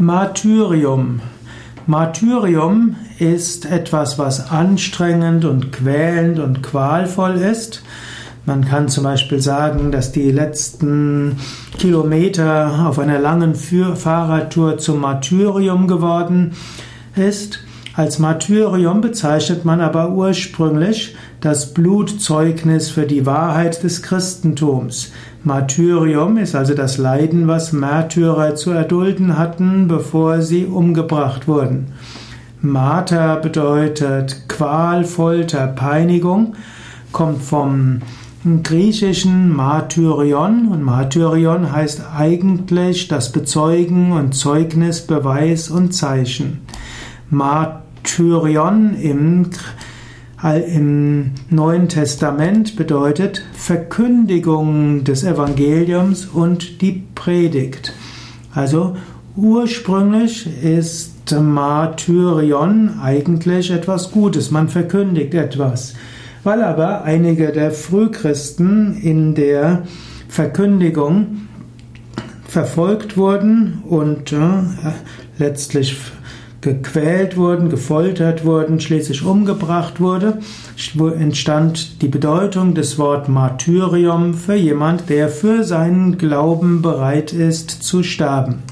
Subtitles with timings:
[0.00, 1.20] Martyrium.
[1.86, 7.82] Martyrium ist etwas, was anstrengend und quälend und qualvoll ist.
[8.46, 11.36] Man kann zum Beispiel sagen, dass die letzten
[11.76, 16.52] Kilometer auf einer langen Fahrradtour zum Martyrium geworden
[17.14, 17.58] ist.
[18.00, 25.12] Als Martyrium bezeichnet man aber ursprünglich das Blutzeugnis für die Wahrheit des Christentums.
[25.44, 31.92] Martyrium ist also das Leiden, was Märtyrer zu erdulden hatten, bevor sie umgebracht wurden.
[32.62, 36.54] Marter bedeutet Qual, Folter, Peinigung,
[37.12, 37.98] kommt vom
[38.62, 46.62] griechischen Martyrion und Martyrion heißt eigentlich das Bezeugen und Zeugnis, Beweis und Zeichen.
[47.28, 47.89] Martyrion
[48.94, 49.50] im,
[50.74, 57.92] im Neuen Testament bedeutet Verkündigung des Evangeliums und die Predigt.
[58.54, 58.96] Also
[59.36, 65.94] ursprünglich ist Martyrion eigentlich etwas Gutes, man verkündigt etwas.
[66.42, 69.82] Weil aber einige der Frühchristen in der
[70.28, 71.48] Verkündigung
[72.48, 74.36] verfolgt wurden und äh,
[75.38, 75.96] letztlich
[76.60, 80.38] gequält wurden, gefoltert wurden, schließlich umgebracht wurde,
[81.18, 88.02] entstand die Bedeutung des Wort Martyrium für jemand, der für seinen Glauben bereit ist zu
[88.02, 88.62] sterben.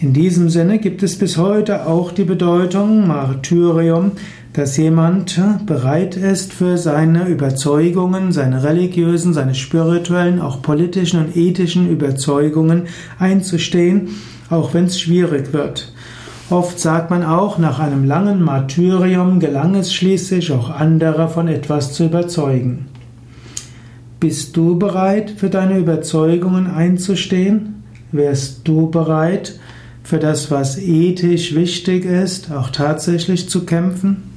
[0.00, 4.12] In diesem Sinne gibt es bis heute auch die Bedeutung Martyrium,
[4.54, 11.88] dass jemand bereit ist, für seine Überzeugungen, seine religiösen, seine spirituellen, auch politischen und ethischen
[11.90, 12.84] Überzeugungen
[13.18, 14.08] einzustehen,
[14.48, 15.92] auch wenn es schwierig wird.
[16.50, 21.92] Oft sagt man auch, nach einem langen Martyrium gelang es schließlich auch andere von etwas
[21.92, 22.86] zu überzeugen.
[24.18, 27.84] Bist du bereit, für deine Überzeugungen einzustehen?
[28.10, 29.60] Wärst du bereit,
[30.02, 34.29] für das, was ethisch wichtig ist, auch tatsächlich zu kämpfen?